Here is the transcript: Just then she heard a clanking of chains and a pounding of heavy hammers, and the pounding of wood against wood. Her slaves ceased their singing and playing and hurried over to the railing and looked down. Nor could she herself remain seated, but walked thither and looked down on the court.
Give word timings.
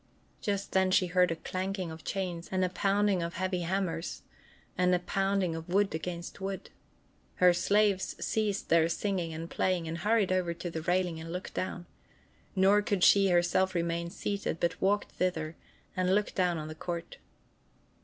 Just 0.41 0.71
then 0.71 0.89
she 0.89 1.05
heard 1.05 1.29
a 1.29 1.35
clanking 1.35 1.91
of 1.91 2.03
chains 2.03 2.49
and 2.51 2.65
a 2.65 2.69
pounding 2.69 3.21
of 3.21 3.35
heavy 3.35 3.59
hammers, 3.61 4.23
and 4.75 4.91
the 4.91 4.97
pounding 4.97 5.53
of 5.53 5.69
wood 5.69 5.93
against 5.93 6.41
wood. 6.41 6.71
Her 7.35 7.53
slaves 7.53 8.15
ceased 8.19 8.69
their 8.69 8.89
singing 8.89 9.31
and 9.31 9.47
playing 9.47 9.87
and 9.87 9.99
hurried 9.99 10.31
over 10.31 10.55
to 10.55 10.71
the 10.71 10.81
railing 10.81 11.19
and 11.19 11.31
looked 11.31 11.53
down. 11.53 11.85
Nor 12.55 12.81
could 12.81 13.03
she 13.03 13.29
herself 13.29 13.75
remain 13.75 14.09
seated, 14.09 14.59
but 14.59 14.81
walked 14.81 15.11
thither 15.11 15.55
and 15.95 16.15
looked 16.15 16.33
down 16.33 16.57
on 16.57 16.67
the 16.67 16.73
court. 16.73 17.17